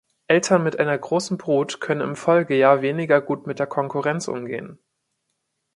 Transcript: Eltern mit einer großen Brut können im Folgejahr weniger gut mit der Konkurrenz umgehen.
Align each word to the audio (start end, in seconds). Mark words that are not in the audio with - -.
Eltern 0.25 0.63
mit 0.63 0.79
einer 0.79 0.97
großen 0.97 1.37
Brut 1.37 1.79
können 1.79 2.01
im 2.01 2.15
Folgejahr 2.15 2.81
weniger 2.81 3.21
gut 3.21 3.45
mit 3.45 3.59
der 3.59 3.67
Konkurrenz 3.67 4.27
umgehen. 4.27 4.79